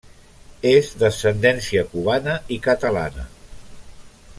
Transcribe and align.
És 0.69 0.89
d'ascendència 1.03 1.85
cubana 1.93 2.41
i 2.57 2.61
catalana. 2.71 3.31